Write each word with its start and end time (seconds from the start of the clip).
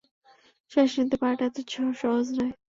শ্বাস 0.71 0.91
নিতে 0.99 1.15
পারাটা 1.21 1.43
এতো 1.49 1.61
সহজ 2.01 2.25
নয়! 2.37 2.53